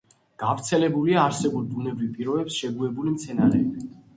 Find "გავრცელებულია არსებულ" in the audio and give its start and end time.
0.43-1.67